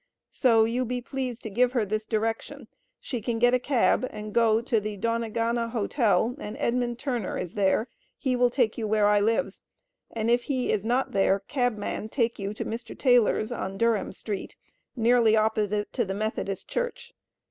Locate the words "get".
3.37-3.53